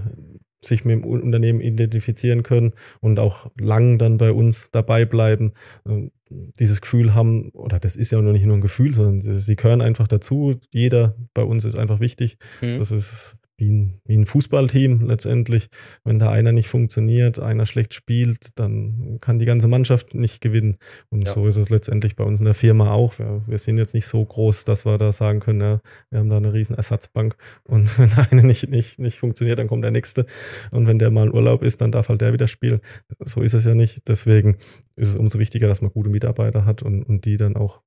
sich 0.63 0.85
mit 0.85 0.95
dem 0.95 1.03
Unternehmen 1.03 1.59
identifizieren 1.59 2.43
können 2.43 2.73
und 2.99 3.19
auch 3.19 3.49
lang 3.59 3.97
dann 3.97 4.17
bei 4.17 4.31
uns 4.31 4.69
dabei 4.71 5.05
bleiben, 5.05 5.53
ähm, 5.87 6.11
dieses 6.29 6.81
Gefühl 6.81 7.13
haben, 7.13 7.49
oder 7.49 7.79
das 7.79 7.95
ist 7.95 8.11
ja 8.11 8.21
noch 8.21 8.31
nicht 8.31 8.45
nur 8.45 8.55
ein 8.55 8.61
Gefühl, 8.61 8.93
sondern 8.93 9.19
sie 9.19 9.55
gehören 9.55 9.81
einfach 9.81 10.07
dazu. 10.07 10.53
Jeder 10.71 11.15
bei 11.33 11.43
uns 11.43 11.65
ist 11.65 11.77
einfach 11.77 11.99
wichtig. 11.99 12.37
Mhm. 12.61 12.79
Das 12.79 12.91
ist 12.91 13.35
wie 13.61 13.71
ein, 13.71 14.01
wie 14.05 14.17
ein 14.17 14.25
Fußballteam 14.25 15.07
letztendlich. 15.07 15.67
Wenn 16.03 16.17
da 16.17 16.31
einer 16.31 16.51
nicht 16.51 16.67
funktioniert, 16.67 17.37
einer 17.37 17.67
schlecht 17.67 17.93
spielt, 17.93 18.57
dann 18.57 19.19
kann 19.21 19.37
die 19.37 19.45
ganze 19.45 19.67
Mannschaft 19.67 20.15
nicht 20.15 20.41
gewinnen. 20.41 20.77
Und 21.09 21.27
ja. 21.27 21.33
so 21.33 21.45
ist 21.47 21.57
es 21.57 21.69
letztendlich 21.69 22.15
bei 22.15 22.23
uns 22.23 22.39
in 22.39 22.45
der 22.45 22.55
Firma 22.55 22.91
auch. 22.91 23.19
Wir, 23.19 23.43
wir, 23.45 23.59
sind 23.59 23.77
jetzt 23.77 23.93
nicht 23.93 24.07
so 24.07 24.25
groß, 24.25 24.65
dass 24.65 24.85
wir 24.85 24.97
da 24.97 25.11
sagen 25.11 25.39
können, 25.39 25.61
ja, 25.61 25.79
wir 26.09 26.19
haben 26.19 26.29
da 26.29 26.37
eine 26.37 26.53
riesen 26.53 26.75
Ersatzbank 26.75 27.35
und 27.63 27.97
wenn 27.99 28.11
einer 28.13 28.43
nicht, 28.43 28.67
nicht, 28.67 28.97
nicht 28.97 29.19
funktioniert, 29.19 29.59
dann 29.59 29.67
kommt 29.67 29.83
der 29.83 29.91
nächste. 29.91 30.25
Und 30.71 30.87
wenn 30.87 30.97
der 30.97 31.11
mal 31.11 31.27
in 31.27 31.33
Urlaub 31.33 31.61
ist, 31.61 31.81
dann 31.81 31.91
darf 31.91 32.09
halt 32.09 32.21
der 32.21 32.33
wieder 32.33 32.47
spielen. 32.47 32.81
So 33.19 33.41
ist 33.41 33.53
es 33.53 33.65
ja 33.65 33.75
nicht. 33.75 34.07
Deswegen 34.07 34.57
ist 34.95 35.09
es 35.09 35.15
umso 35.15 35.37
wichtiger, 35.37 35.67
dass 35.67 35.83
man 35.83 35.91
gute 35.91 36.09
Mitarbeiter 36.09 36.65
hat 36.65 36.81
und, 36.81 37.03
und 37.03 37.25
die 37.25 37.37
dann 37.37 37.55
auch 37.55 37.83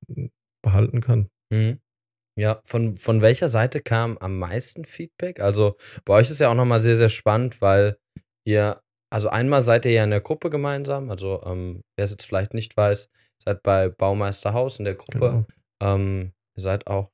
behalten 0.61 1.01
kann. 1.01 1.27
Mhm. 1.51 1.79
Ja, 2.37 2.59
von, 2.65 2.95
von 2.95 3.21
welcher 3.21 3.47
Seite 3.47 3.79
kam 3.81 4.17
am 4.17 4.37
meisten 4.37 4.83
Feedback? 4.85 5.39
Also 5.39 5.75
bei 6.03 6.15
euch 6.15 6.29
ist 6.29 6.39
ja 6.41 6.49
auch 6.49 6.55
nochmal 6.55 6.81
sehr, 6.81 6.97
sehr 6.97 7.09
spannend, 7.09 7.61
weil 7.61 7.97
ihr, 8.45 8.81
also 9.09 9.29
einmal 9.29 9.61
seid 9.61 9.85
ihr 9.85 9.91
ja 9.91 10.03
in 10.03 10.09
der 10.09 10.21
Gruppe 10.21 10.49
gemeinsam, 10.49 11.09
also 11.09 11.41
ähm, 11.45 11.81
wer 11.95 12.05
es 12.05 12.11
jetzt 12.11 12.25
vielleicht 12.25 12.53
nicht 12.53 12.75
weiß, 12.75 13.09
seid 13.41 13.63
bei 13.63 13.89
Baumeisterhaus 13.89 14.79
in 14.79 14.85
der 14.85 14.95
Gruppe. 14.95 15.19
Genau. 15.19 15.45
Ähm, 15.81 16.33
ihr 16.57 16.61
seid 16.61 16.87
auch 16.87 17.09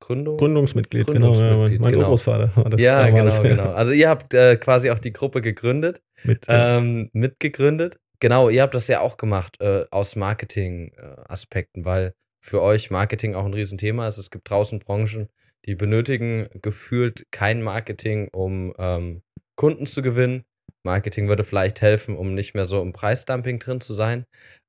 Gründung? 0.00 0.36
Gründungsmitglied, 0.36 1.06
Gründungsmitglied, 1.06 1.58
genau. 1.60 1.72
Ja, 1.72 1.80
mein 1.80 1.92
genau. 1.92 2.04
Urgroßvater 2.04 2.54
war 2.54 2.70
das 2.70 2.80
Ja, 2.80 3.06
damals. 3.06 3.42
genau, 3.42 3.56
genau. 3.62 3.72
Also 3.74 3.92
ihr 3.92 4.08
habt 4.08 4.34
äh, 4.34 4.56
quasi 4.56 4.90
auch 4.90 4.98
die 4.98 5.12
Gruppe 5.12 5.40
gegründet, 5.40 6.02
Mit, 6.24 6.46
ähm, 6.48 7.08
mitgegründet. 7.12 7.98
Genau, 8.20 8.50
ihr 8.50 8.62
habt 8.62 8.74
das 8.74 8.86
ja 8.88 9.00
auch 9.00 9.16
gemacht 9.16 9.60
äh, 9.60 9.84
aus 9.90 10.14
Marketing-Aspekten, 10.14 11.80
äh, 11.80 11.84
weil 11.84 12.14
für 12.44 12.60
euch 12.60 12.90
Marketing 12.90 13.34
auch 13.34 13.44
ein 13.44 13.54
Riesenthema 13.54 14.08
ist. 14.08 14.18
Es 14.18 14.30
gibt 14.30 14.50
draußen 14.50 14.80
Branchen, 14.80 15.28
die 15.64 15.74
benötigen 15.74 16.48
gefühlt 16.60 17.24
kein 17.30 17.62
Marketing, 17.62 18.28
um 18.32 18.74
ähm, 18.78 19.22
Kunden 19.56 19.86
zu 19.86 20.02
gewinnen. 20.02 20.42
Marketing 20.84 21.28
würde 21.28 21.44
vielleicht 21.44 21.80
helfen, 21.80 22.16
um 22.16 22.34
nicht 22.34 22.54
mehr 22.54 22.64
so 22.64 22.82
im 22.82 22.92
Preisdumping 22.92 23.60
drin 23.60 23.80
zu 23.80 23.94
sein. 23.94 24.24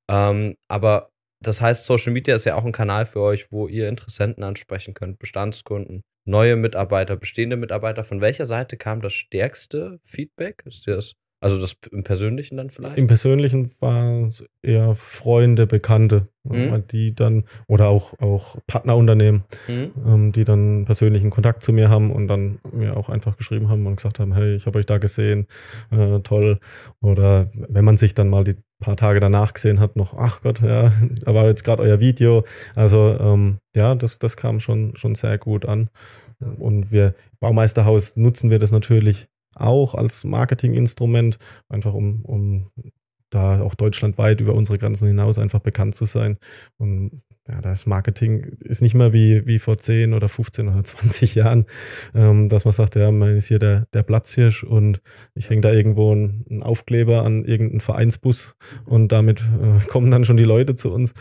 Ähm, 0.09 0.55
aber 0.67 1.09
das 1.43 1.61
heißt, 1.61 1.85
Social 1.85 2.13
Media 2.13 2.35
ist 2.35 2.45
ja 2.45 2.55
auch 2.55 2.65
ein 2.65 2.71
Kanal 2.71 3.05
für 3.05 3.21
euch, 3.21 3.51
wo 3.51 3.67
ihr 3.67 3.89
Interessenten 3.89 4.43
ansprechen 4.43 4.93
könnt, 4.93 5.19
Bestandskunden, 5.19 6.01
neue 6.25 6.55
Mitarbeiter, 6.55 7.17
bestehende 7.17 7.57
Mitarbeiter. 7.57 8.03
Von 8.03 8.21
welcher 8.21 8.45
Seite 8.45 8.77
kam 8.77 9.01
das 9.01 9.13
stärkste 9.13 9.99
Feedback? 10.03 10.63
Ist 10.65 10.85
dir 10.85 10.95
das 10.95 11.15
also 11.43 11.59
das 11.59 11.75
im 11.91 12.03
Persönlichen 12.03 12.55
dann 12.55 12.69
vielleicht? 12.69 12.97
Im 12.97 13.07
Persönlichen 13.07 13.69
waren 13.81 14.27
es 14.27 14.45
eher 14.61 14.95
Freunde, 14.95 15.67
Bekannte, 15.67 16.29
mhm. 16.43 16.71
weil 16.71 16.81
die 16.83 17.13
dann, 17.13 17.43
oder 17.67 17.89
auch, 17.89 18.17
auch 18.19 18.57
Partnerunternehmen, 18.65 19.43
mhm. 19.67 19.91
ähm, 20.05 20.31
die 20.31 20.45
dann 20.45 20.85
persönlichen 20.85 21.31
Kontakt 21.31 21.61
zu 21.61 21.73
mir 21.73 21.89
haben 21.89 22.11
und 22.11 22.29
dann 22.29 22.59
mir 22.71 22.95
auch 22.95 23.09
einfach 23.09 23.35
geschrieben 23.35 23.67
haben 23.67 23.85
und 23.85 23.97
gesagt 23.97 24.19
haben, 24.19 24.33
hey, 24.33 24.55
ich 24.55 24.65
habe 24.65 24.79
euch 24.79 24.85
da 24.85 24.99
gesehen, 24.99 25.47
äh, 25.91 26.19
toll. 26.21 26.59
Oder 27.01 27.49
wenn 27.53 27.83
man 27.83 27.97
sich 27.97 28.13
dann 28.13 28.29
mal 28.29 28.45
die 28.45 28.55
paar 28.79 28.95
Tage 28.95 29.19
danach 29.19 29.53
gesehen 29.53 29.81
hat, 29.81 29.97
noch, 29.97 30.17
ach 30.17 30.41
Gott, 30.43 30.61
ja, 30.61 30.93
da 31.25 31.33
war 31.33 31.47
jetzt 31.47 31.65
gerade 31.65 31.83
euer 31.83 31.99
Video. 31.99 32.45
Also 32.73 33.17
ähm, 33.19 33.57
ja, 33.75 33.95
das, 33.95 34.17
das 34.17 34.37
kam 34.37 34.61
schon, 34.61 34.95
schon 34.95 35.15
sehr 35.15 35.37
gut 35.37 35.65
an. 35.65 35.89
Und 36.39 36.91
wir, 36.91 37.15
Baumeisterhaus, 37.41 38.15
nutzen 38.15 38.49
wir 38.49 38.59
das 38.59 38.71
natürlich 38.71 39.27
auch 39.55 39.95
als 39.95 40.23
Marketinginstrument, 40.23 41.37
einfach 41.69 41.93
um, 41.93 42.23
um 42.23 42.71
da 43.29 43.61
auch 43.61 43.75
deutschlandweit 43.75 44.41
über 44.41 44.53
unsere 44.53 44.77
Grenzen 44.77 45.07
hinaus 45.07 45.39
einfach 45.39 45.59
bekannt 45.59 45.95
zu 45.95 46.05
sein. 46.05 46.37
Und 46.77 47.23
ja, 47.49 47.59
das 47.59 47.85
Marketing 47.85 48.39
ist 48.61 48.81
nicht 48.81 48.93
mehr 48.93 49.11
wie, 49.11 49.45
wie 49.45 49.59
vor 49.59 49.77
10 49.77 50.13
oder 50.13 50.29
15 50.29 50.69
oder 50.69 50.83
20 50.83 51.35
Jahren, 51.35 51.65
ähm, 52.15 52.47
dass 52.47 52.65
man 52.65 52.73
sagt, 52.73 52.95
ja, 52.95 53.11
man 53.11 53.35
ist 53.35 53.47
hier 53.47 53.59
der, 53.59 53.87
der 53.93 54.03
Platzhirsch 54.03 54.63
und 54.63 55.01
ich 55.35 55.49
hänge 55.49 55.61
da 55.61 55.71
irgendwo 55.71 56.11
einen 56.11 56.63
Aufkleber 56.63 57.23
an 57.23 57.43
irgendeinen 57.43 57.81
Vereinsbus 57.81 58.55
und 58.85 59.11
damit 59.11 59.41
äh, 59.41 59.85
kommen 59.87 60.09
dann 60.09 60.25
schon 60.25 60.37
die 60.37 60.43
Leute 60.43 60.75
zu 60.75 60.93
uns. 60.93 61.13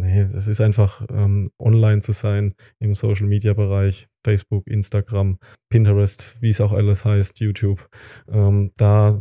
Nee, 0.00 0.28
das 0.32 0.46
ist 0.46 0.60
einfach 0.60 1.04
ähm, 1.10 1.50
online 1.58 2.02
zu 2.02 2.12
sein 2.12 2.54
im 2.78 2.94
Social 2.94 3.26
Media 3.26 3.52
Bereich, 3.52 4.06
Facebook, 4.24 4.68
Instagram, 4.68 5.38
Pinterest, 5.70 6.40
wie 6.40 6.50
es 6.50 6.60
auch 6.60 6.70
alles 6.70 7.04
heißt, 7.04 7.40
YouTube, 7.40 7.88
ähm, 8.30 8.70
da 8.76 9.20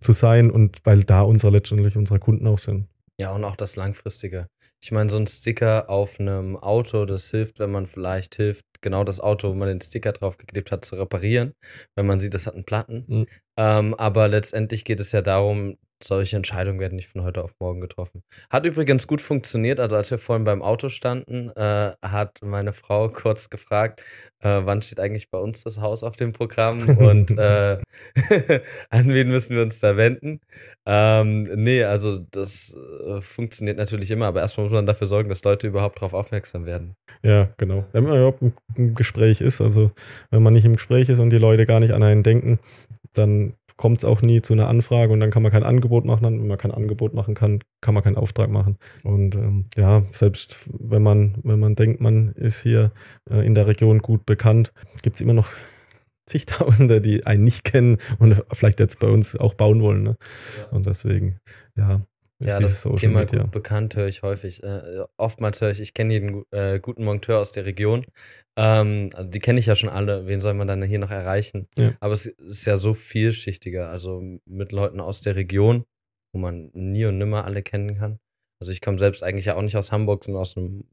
zu 0.00 0.12
sein 0.12 0.50
und 0.50 0.78
weil 0.82 1.04
da 1.04 1.22
unsere 1.22 1.52
letztendlich 1.52 1.96
unsere 1.96 2.18
Kunden 2.18 2.48
auch 2.48 2.58
sind. 2.58 2.88
Ja, 3.20 3.30
und 3.32 3.44
auch 3.44 3.54
das 3.54 3.76
Langfristige. 3.76 4.48
Ich 4.82 4.90
meine, 4.90 5.10
so 5.10 5.16
ein 5.16 5.28
Sticker 5.28 5.88
auf 5.88 6.18
einem 6.18 6.56
Auto, 6.56 7.04
das 7.04 7.30
hilft, 7.30 7.60
wenn 7.60 7.70
man 7.70 7.86
vielleicht 7.86 8.34
hilft, 8.34 8.64
genau 8.80 9.04
das 9.04 9.20
Auto, 9.20 9.50
wo 9.50 9.54
man 9.54 9.68
den 9.68 9.80
Sticker 9.80 10.10
draufgeklebt 10.10 10.72
hat, 10.72 10.84
zu 10.84 10.96
reparieren, 10.96 11.52
wenn 11.94 12.06
man 12.06 12.18
sieht, 12.18 12.34
das 12.34 12.48
hat 12.48 12.54
einen 12.54 12.64
Platten. 12.64 13.04
Mhm. 13.06 13.26
Ähm, 13.56 13.94
aber 13.94 14.26
letztendlich 14.26 14.84
geht 14.84 14.98
es 14.98 15.12
ja 15.12 15.22
darum, 15.22 15.76
solche 16.02 16.36
Entscheidungen 16.36 16.80
werden 16.80 16.96
nicht 16.96 17.08
von 17.08 17.22
heute 17.22 17.42
auf 17.42 17.54
morgen 17.60 17.80
getroffen. 17.80 18.22
Hat 18.48 18.66
übrigens 18.66 19.06
gut 19.06 19.20
funktioniert. 19.20 19.80
Also 19.80 19.96
als 19.96 20.10
wir 20.10 20.18
vorhin 20.18 20.44
beim 20.44 20.62
Auto 20.62 20.88
standen, 20.88 21.50
äh, 21.50 21.92
hat 22.02 22.40
meine 22.42 22.72
Frau 22.72 23.08
kurz 23.12 23.50
gefragt, 23.50 24.02
äh, 24.40 24.60
wann 24.62 24.82
steht 24.82 25.00
eigentlich 25.00 25.30
bei 25.30 25.38
uns 25.38 25.64
das 25.64 25.80
Haus 25.80 26.02
auf 26.02 26.16
dem 26.16 26.32
Programm 26.32 26.88
und 26.88 27.30
äh, 27.38 27.78
an 28.90 29.08
wen 29.08 29.28
müssen 29.28 29.56
wir 29.56 29.62
uns 29.62 29.80
da 29.80 29.96
wenden. 29.96 30.40
Ähm, 30.86 31.42
nee, 31.54 31.84
also 31.84 32.18
das 32.30 32.76
äh, 33.06 33.20
funktioniert 33.20 33.76
natürlich 33.76 34.10
immer, 34.10 34.26
aber 34.26 34.40
erstmal 34.40 34.64
muss 34.64 34.72
man 34.72 34.86
dafür 34.86 35.06
sorgen, 35.06 35.28
dass 35.28 35.44
Leute 35.44 35.66
überhaupt 35.66 35.98
darauf 35.98 36.14
aufmerksam 36.14 36.66
werden. 36.66 36.96
Ja, 37.22 37.50
genau. 37.56 37.84
Wenn 37.92 38.04
man 38.04 38.16
überhaupt 38.16 38.42
im 38.76 38.94
Gespräch 38.94 39.40
ist, 39.40 39.60
also 39.60 39.90
wenn 40.30 40.42
man 40.42 40.52
nicht 40.52 40.64
im 40.64 40.74
Gespräch 40.74 41.08
ist 41.08 41.18
und 41.18 41.30
die 41.30 41.38
Leute 41.38 41.66
gar 41.66 41.80
nicht 41.80 41.92
an 41.92 42.02
einen 42.02 42.22
denken, 42.22 42.58
dann 43.14 43.54
kommt 43.80 43.96
es 43.96 44.04
auch 44.04 44.20
nie 44.20 44.42
zu 44.42 44.52
einer 44.52 44.68
Anfrage 44.68 45.10
und 45.10 45.20
dann 45.20 45.30
kann 45.30 45.42
man 45.42 45.50
kein 45.50 45.62
Angebot 45.62 46.04
machen. 46.04 46.24
Wenn 46.24 46.48
man 46.48 46.58
kein 46.58 46.70
Angebot 46.70 47.14
machen 47.14 47.34
kann, 47.34 47.60
kann 47.80 47.94
man 47.94 48.04
keinen 48.04 48.18
Auftrag 48.18 48.50
machen. 48.50 48.76
Und 49.04 49.36
ähm, 49.36 49.70
ja, 49.74 50.02
selbst 50.10 50.68
wenn 50.70 51.02
man, 51.02 51.38
wenn 51.44 51.58
man 51.58 51.76
denkt, 51.76 51.98
man 51.98 52.28
ist 52.32 52.62
hier 52.62 52.92
äh, 53.30 53.44
in 53.46 53.54
der 53.54 53.66
Region 53.66 54.00
gut 54.00 54.26
bekannt, 54.26 54.74
gibt 55.00 55.16
es 55.16 55.22
immer 55.22 55.32
noch 55.32 55.48
zigtausende, 56.26 57.00
die 57.00 57.24
einen 57.24 57.42
nicht 57.42 57.64
kennen 57.64 57.96
und 58.18 58.44
vielleicht 58.52 58.80
jetzt 58.80 59.00
bei 59.00 59.08
uns 59.08 59.34
auch 59.34 59.54
bauen 59.54 59.80
wollen. 59.80 60.02
Ne? 60.02 60.16
Ja. 60.58 60.76
Und 60.76 60.84
deswegen, 60.84 61.38
ja, 61.74 62.02
ja, 62.40 62.58
das 62.58 62.82
Social 62.82 62.98
Thema 62.98 63.20
Media. 63.20 63.42
gut 63.42 63.50
bekannt 63.50 63.96
höre 63.96 64.08
ich 64.08 64.22
häufig. 64.22 64.62
Äh, 64.62 65.04
oftmals 65.16 65.60
höre 65.60 65.70
ich, 65.70 65.80
ich 65.80 65.94
kenne 65.94 66.12
jeden 66.14 66.44
äh, 66.50 66.80
guten 66.80 67.04
Monteur 67.04 67.38
aus 67.38 67.52
der 67.52 67.66
Region. 67.66 68.06
Ähm, 68.56 69.10
also 69.14 69.30
die 69.30 69.38
kenne 69.40 69.60
ich 69.60 69.66
ja 69.66 69.74
schon 69.74 69.90
alle. 69.90 70.26
Wen 70.26 70.40
soll 70.40 70.54
man 70.54 70.66
dann 70.66 70.82
hier 70.82 70.98
noch 70.98 71.10
erreichen? 71.10 71.68
Ja. 71.76 71.92
Aber 72.00 72.14
es 72.14 72.26
ist 72.26 72.64
ja 72.64 72.76
so 72.76 72.94
vielschichtiger. 72.94 73.90
Also 73.90 74.22
mit 74.46 74.72
Leuten 74.72 75.00
aus 75.00 75.20
der 75.20 75.36
Region, 75.36 75.84
wo 76.32 76.40
man 76.40 76.70
nie 76.72 77.04
und 77.04 77.18
nimmer 77.18 77.44
alle 77.44 77.62
kennen 77.62 77.94
kann. 77.96 78.18
Also 78.60 78.72
ich 78.72 78.80
komme 78.80 78.98
selbst 78.98 79.22
eigentlich 79.22 79.46
ja 79.46 79.56
auch 79.56 79.62
nicht 79.62 79.76
aus 79.76 79.92
Hamburg, 79.92 80.24
sondern 80.24 80.42
aus, 80.42 80.56
einem, 80.56 80.84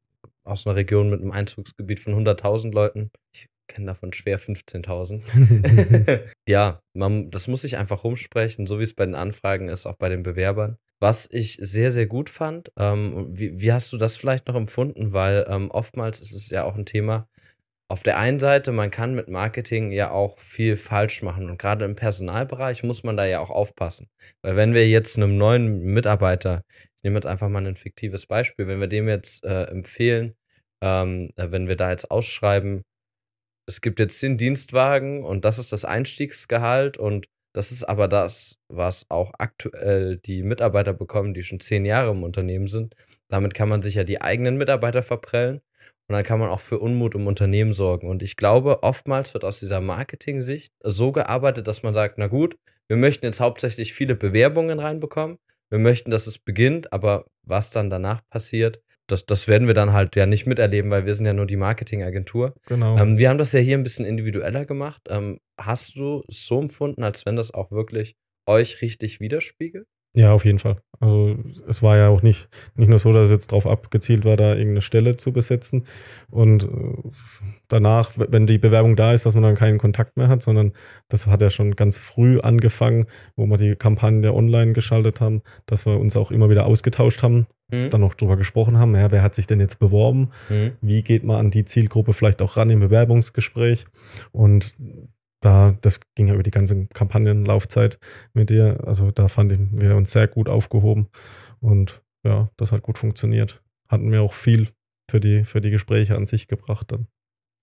aus 0.43 0.65
einer 0.65 0.75
Region 0.75 1.09
mit 1.09 1.21
einem 1.21 1.31
Einzugsgebiet 1.31 1.99
von 1.99 2.13
100.000 2.13 2.73
Leuten. 2.73 3.11
Ich 3.33 3.47
kenne 3.67 3.87
davon 3.87 4.13
schwer 4.13 4.39
15.000. 4.39 6.23
ja, 6.47 6.79
man, 6.93 7.31
das 7.31 7.47
muss 7.47 7.61
sich 7.61 7.77
einfach 7.77 8.03
rumsprechen, 8.03 8.67
so 8.67 8.79
wie 8.79 8.83
es 8.83 8.93
bei 8.93 9.05
den 9.05 9.15
Anfragen 9.15 9.69
ist, 9.69 9.85
auch 9.85 9.95
bei 9.95 10.09
den 10.09 10.23
Bewerbern. 10.23 10.77
Was 10.99 11.29
ich 11.31 11.57
sehr, 11.61 11.91
sehr 11.91 12.07
gut 12.07 12.29
fand, 12.29 12.71
ähm, 12.77 13.27
wie, 13.31 13.61
wie 13.61 13.71
hast 13.71 13.93
du 13.93 13.97
das 13.97 14.17
vielleicht 14.17 14.47
noch 14.47 14.55
empfunden? 14.55 15.13
Weil 15.13 15.45
ähm, 15.47 15.69
oftmals 15.69 16.19
ist 16.19 16.33
es 16.33 16.49
ja 16.49 16.63
auch 16.63 16.75
ein 16.75 16.85
Thema, 16.85 17.27
auf 17.89 18.03
der 18.03 18.17
einen 18.17 18.39
Seite, 18.39 18.71
man 18.73 18.91
kann 18.91 19.15
mit 19.15 19.29
Marketing 19.29 19.91
ja 19.91 20.11
auch 20.11 20.39
viel 20.39 20.75
falsch 20.75 21.21
machen 21.21 21.49
und 21.49 21.57
gerade 21.57 21.85
im 21.85 21.95
Personalbereich 21.95 22.83
muss 22.83 23.03
man 23.03 23.15
da 23.15 23.25
ja 23.25 23.39
auch 23.39 23.49
aufpassen. 23.49 24.09
Weil 24.41 24.57
wenn 24.57 24.73
wir 24.73 24.87
jetzt 24.89 25.15
einem 25.17 25.37
neuen 25.37 25.79
Mitarbeiter, 25.79 26.63
ich 26.97 27.03
nehme 27.03 27.15
jetzt 27.15 27.25
einfach 27.25 27.47
mal 27.47 27.65
ein 27.65 27.77
fiktives 27.77 28.25
Beispiel, 28.25 28.67
wenn 28.67 28.81
wir 28.81 28.87
dem 28.87 29.07
jetzt 29.07 29.45
äh, 29.45 29.63
empfehlen, 29.65 30.35
ähm, 30.83 31.29
äh, 31.37 31.51
wenn 31.51 31.69
wir 31.69 31.77
da 31.77 31.89
jetzt 31.91 32.11
ausschreiben, 32.11 32.83
es 33.67 33.81
gibt 33.81 33.99
jetzt 33.99 34.21
den 34.21 34.37
Dienstwagen 34.37 35.23
und 35.23 35.45
das 35.45 35.57
ist 35.57 35.71
das 35.71 35.85
Einstiegsgehalt 35.85 36.97
und 36.97 37.27
das 37.57 37.71
ist 37.71 37.83
aber 37.83 38.07
das, 38.07 38.59
was 38.67 39.09
auch 39.09 39.31
aktuell 39.39 40.17
die 40.17 40.43
Mitarbeiter 40.43 40.93
bekommen, 40.93 41.33
die 41.33 41.41
schon 41.41 41.59
zehn 41.59 41.85
Jahre 41.85 42.11
im 42.11 42.23
Unternehmen 42.23 42.67
sind. 42.67 42.95
Damit 43.29 43.55
kann 43.55 43.67
man 43.67 43.81
sich 43.81 43.95
ja 43.95 44.03
die 44.03 44.21
eigenen 44.21 44.57
Mitarbeiter 44.57 45.01
verprellen 45.01 45.61
und 46.07 46.13
dann 46.13 46.23
kann 46.23 46.39
man 46.39 46.49
auch 46.49 46.59
für 46.59 46.77
Unmut 46.77 47.15
im 47.15 47.25
Unternehmen 47.25 47.73
sorgen. 47.73 48.07
Und 48.07 48.21
ich 48.21 48.35
glaube, 48.35 48.83
oftmals 48.83 49.33
wird 49.33 49.43
aus 49.43 49.59
dieser 49.59 49.81
Marketing-Sicht 49.81 50.71
so 50.83 51.11
gearbeitet, 51.11 51.67
dass 51.67 51.81
man 51.81 51.95
sagt, 51.95 52.19
na 52.19 52.27
gut, 52.27 52.59
wir 52.87 52.97
möchten 52.97 53.25
jetzt 53.25 53.39
hauptsächlich 53.39 53.91
viele 53.91 54.15
Bewerbungen 54.15 54.79
reinbekommen. 54.79 55.39
Wir 55.71 55.79
möchten, 55.79 56.11
dass 56.11 56.27
es 56.27 56.37
beginnt, 56.37 56.93
aber 56.93 57.25
was 57.41 57.71
dann 57.71 57.89
danach 57.89 58.21
passiert, 58.29 58.83
das, 59.07 59.25
das 59.25 59.47
werden 59.47 59.67
wir 59.67 59.73
dann 59.73 59.93
halt 59.93 60.15
ja 60.15 60.25
nicht 60.25 60.45
miterleben, 60.45 60.91
weil 60.91 61.05
wir 61.05 61.15
sind 61.15 61.25
ja 61.25 61.33
nur 61.33 61.45
die 61.45 61.55
Marketingagentur. 61.55 62.53
Genau. 62.67 62.97
Ähm, 62.97 63.17
wir 63.17 63.29
haben 63.29 63.37
das 63.37 63.53
ja 63.53 63.59
hier 63.59 63.77
ein 63.77 63.83
bisschen 63.83 64.05
individueller 64.05 64.65
gemacht. 64.65 65.01
Ähm, 65.09 65.39
hast 65.59 65.95
du 65.95 66.23
so 66.27 66.59
empfunden, 66.59 67.03
als 67.03 67.25
wenn 67.25 67.35
das 67.35 67.53
auch 67.53 67.71
wirklich 67.71 68.15
euch 68.45 68.81
richtig 68.81 69.19
widerspiegelt? 69.19 69.87
Ja, 70.17 70.33
auf 70.33 70.45
jeden 70.45 70.57
Fall. 70.57 70.77
Also 70.99 71.37
es 71.67 71.83
war 71.83 71.95
ja 71.95 72.07
auch 72.07 72.23
nicht, 72.23 72.49
nicht 72.75 72.87
nur 72.87 72.97
so, 72.97 73.13
dass 73.13 73.25
es 73.25 73.31
jetzt 73.31 73.51
darauf 73.51 73.67
abgezielt 73.67 74.25
war, 74.25 74.35
da 74.35 74.55
irgendeine 74.55 74.81
Stelle 74.81 75.15
zu 75.15 75.31
besetzen 75.31 75.85
und 76.31 76.63
äh, 76.63 76.67
danach, 77.67 78.13
wenn 78.15 78.47
die 78.47 78.57
Bewerbung 78.57 78.95
da 78.95 79.13
ist, 79.13 79.27
dass 79.27 79.35
man 79.35 79.43
dann 79.43 79.53
keinen 79.53 79.77
Kontakt 79.77 80.17
mehr 80.17 80.27
hat, 80.27 80.41
sondern 80.41 80.73
das 81.07 81.27
hat 81.27 81.41
ja 81.41 81.51
schon 81.51 81.75
ganz 81.75 81.97
früh 81.97 82.39
angefangen, 82.39 83.05
wo 83.35 83.45
wir 83.45 83.57
die 83.57 83.75
Kampagnen 83.75 84.23
ja 84.23 84.31
online 84.31 84.73
geschaltet 84.73 85.21
haben, 85.21 85.43
dass 85.67 85.85
wir 85.85 85.99
uns 85.99 86.17
auch 86.17 86.31
immer 86.31 86.49
wieder 86.49 86.65
ausgetauscht 86.65 87.21
haben, 87.21 87.45
mhm. 87.71 87.91
dann 87.91 88.01
noch 88.01 88.15
drüber 88.15 88.35
gesprochen 88.35 88.79
haben, 88.79 88.95
ja, 88.95 89.11
wer 89.11 89.21
hat 89.21 89.35
sich 89.35 89.45
denn 89.45 89.59
jetzt 89.59 89.77
beworben, 89.77 90.31
mhm. 90.49 90.71
wie 90.81 91.03
geht 91.03 91.23
man 91.23 91.37
an 91.37 91.51
die 91.51 91.65
Zielgruppe 91.65 92.13
vielleicht 92.13 92.41
auch 92.41 92.57
ran 92.57 92.71
im 92.71 92.79
Bewerbungsgespräch 92.79 93.85
und 94.31 94.73
da, 95.41 95.77
das 95.81 95.99
ging 96.15 96.27
ja 96.27 96.33
über 96.33 96.43
die 96.43 96.51
ganze 96.51 96.87
Kampagnenlaufzeit 96.87 97.99
mit 98.33 98.49
dir. 98.49 98.79
Also 98.85 99.11
da 99.11 99.27
fanden 99.27 99.79
wir 99.79 99.95
uns 99.95 100.11
sehr 100.11 100.27
gut 100.27 100.49
aufgehoben 100.49 101.09
und 101.59 102.01
ja, 102.25 102.49
das 102.57 102.71
hat 102.71 102.81
gut 102.81 102.97
funktioniert. 102.97 103.61
Hatten 103.89 104.09
mir 104.09 104.21
auch 104.21 104.33
viel 104.33 104.69
für 105.09 105.19
die, 105.19 105.43
für 105.45 105.61
die 105.61 105.71
Gespräche 105.71 106.15
an 106.15 106.25
sich 106.25 106.47
gebracht 106.47 106.91
dann. 106.91 107.07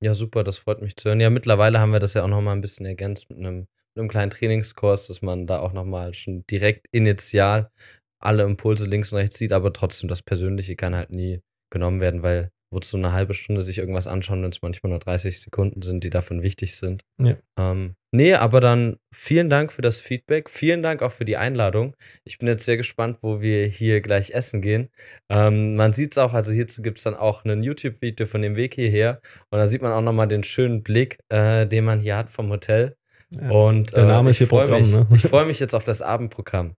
Ja, 0.02 0.14
super, 0.14 0.44
das 0.44 0.58
freut 0.58 0.82
mich 0.82 0.96
zu 0.96 1.08
hören. 1.08 1.20
Ja, 1.20 1.30
mittlerweile 1.30 1.80
haben 1.80 1.92
wir 1.92 2.00
das 2.00 2.14
ja 2.14 2.24
auch 2.24 2.28
nochmal 2.28 2.54
ein 2.54 2.60
bisschen 2.60 2.86
ergänzt 2.86 3.30
mit 3.30 3.38
einem, 3.38 3.60
mit 3.60 3.98
einem 3.98 4.08
kleinen 4.08 4.30
Trainingskurs, 4.30 5.06
dass 5.06 5.22
man 5.22 5.46
da 5.46 5.60
auch 5.60 5.72
nochmal 5.72 6.14
schon 6.14 6.44
direkt 6.50 6.86
initial 6.92 7.70
alle 8.18 8.44
Impulse 8.44 8.86
links 8.86 9.12
und 9.12 9.18
rechts 9.18 9.38
sieht, 9.38 9.52
aber 9.52 9.72
trotzdem 9.72 10.08
das 10.08 10.22
Persönliche 10.22 10.76
kann 10.76 10.94
halt 10.94 11.10
nie 11.10 11.42
genommen 11.70 12.00
werden, 12.00 12.22
weil 12.22 12.50
wozu 12.74 12.96
eine 12.96 13.12
halbe 13.12 13.34
Stunde 13.34 13.62
sich 13.62 13.78
irgendwas 13.78 14.06
anschauen, 14.06 14.42
wenn 14.42 14.50
es 14.50 14.60
manchmal 14.62 14.90
nur 14.90 14.98
30 14.98 15.40
Sekunden 15.40 15.82
sind, 15.82 16.04
die 16.04 16.10
davon 16.10 16.42
wichtig 16.42 16.76
sind. 16.76 17.02
Ja. 17.20 17.36
Ähm, 17.58 17.94
nee, 18.12 18.34
aber 18.34 18.60
dann 18.60 18.96
vielen 19.12 19.48
Dank 19.48 19.72
für 19.72 19.82
das 19.82 20.00
Feedback. 20.00 20.50
Vielen 20.50 20.82
Dank 20.82 21.02
auch 21.02 21.12
für 21.12 21.24
die 21.24 21.36
Einladung. 21.36 21.94
Ich 22.24 22.38
bin 22.38 22.48
jetzt 22.48 22.64
sehr 22.64 22.76
gespannt, 22.76 23.18
wo 23.22 23.40
wir 23.40 23.66
hier 23.66 24.00
gleich 24.00 24.32
essen 24.32 24.60
gehen. 24.60 24.90
Ähm, 25.30 25.76
man 25.76 25.92
sieht 25.92 26.12
es 26.12 26.18
auch, 26.18 26.34
also 26.34 26.52
hierzu 26.52 26.82
gibt 26.82 26.98
es 26.98 27.04
dann 27.04 27.14
auch 27.14 27.44
ein 27.44 27.62
YouTube-Video 27.62 28.26
von 28.26 28.42
dem 28.42 28.56
Weg 28.56 28.74
hierher. 28.74 29.20
Und 29.50 29.58
da 29.58 29.66
sieht 29.66 29.82
man 29.82 29.92
auch 29.92 30.02
nochmal 30.02 30.28
den 30.28 30.42
schönen 30.44 30.82
Blick, 30.82 31.18
äh, 31.28 31.66
den 31.66 31.84
man 31.84 32.00
hier 32.00 32.16
hat 32.16 32.30
vom 32.30 32.50
Hotel. 32.50 32.96
Ja, 33.30 33.50
und 33.50 33.96
der 33.96 34.04
Name 34.04 34.28
äh, 34.28 34.30
ist 34.30 34.38
hier 34.38 34.48
Programm, 34.48 34.80
mich, 34.80 34.92
ne? 34.92 35.06
Ich 35.14 35.22
freue 35.22 35.46
mich 35.46 35.60
jetzt 35.60 35.74
auf 35.74 35.84
das 35.84 36.02
Abendprogramm. 36.02 36.74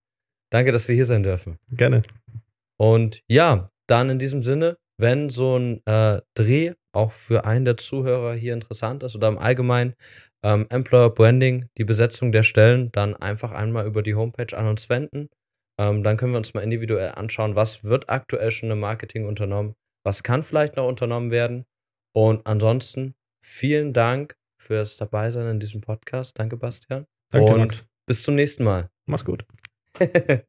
Danke, 0.51 0.73
dass 0.73 0.89
wir 0.89 0.95
hier 0.95 1.07
sein 1.07 1.23
dürfen. 1.23 1.59
Gerne. 1.71 2.03
Und 2.79 3.21
ja, 3.29 3.67
dann 3.87 4.11
in 4.11 4.19
diesem 4.19 4.43
Sinne, 4.43 4.77
wenn 4.99 5.31
so 5.31 5.59
ein 5.59 5.83
äh, 5.87 6.21
Dreh 6.35 6.75
auch 6.93 7.13
für 7.13 7.45
einen 7.45 7.65
der 7.65 7.77
Zuhörer 7.77 8.35
hier 8.35 8.55
interessant 8.55 9.03
ist 9.03 9.17
oder 9.17 9.29
im 9.29 9.39
Allgemeinen 9.39 9.95
ähm, 10.43 10.67
Employer 10.71 11.11
Branding, 11.11 11.69
die 11.77 11.85
Besetzung 11.85 12.33
der 12.33 12.43
Stellen, 12.43 12.91
dann 12.93 13.15
einfach 13.15 13.53
einmal 13.53 13.87
über 13.87 14.03
die 14.03 14.15
Homepage 14.15 14.57
an 14.57 14.67
uns 14.67 14.89
wenden. 14.89 15.29
Ähm, 15.79 16.03
dann 16.03 16.17
können 16.17 16.33
wir 16.33 16.39
uns 16.39 16.55
mal 16.55 16.63
individuell 16.63 17.13
anschauen, 17.17 17.55
was 17.55 17.85
wird 17.85 18.09
aktuell 18.09 18.51
schon 18.51 18.71
im 18.71 18.81
Marketing 18.81 19.27
unternommen, 19.27 19.75
was 20.05 20.23
kann 20.23 20.43
vielleicht 20.43 20.77
noch 20.77 20.89
unternommen 20.89 21.31
werden. 21.31 21.67
Und 22.15 22.47
ansonsten 22.47 23.15
vielen 23.45 23.93
Dank 23.93 24.37
fürs 24.59 24.97
Dabeisein 24.97 25.49
in 25.51 25.61
diesem 25.61 25.83
Podcast. 25.83 26.39
Danke, 26.39 26.57
Bastian. 26.57 27.07
Danke, 27.31 27.53
Und 27.53 27.59
Max. 27.59 27.87
bis 28.07 28.23
zum 28.23 28.37
nächsten 28.37 28.65
Mal. 28.65 28.89
Mach's 29.07 29.25
gut. 29.25 29.45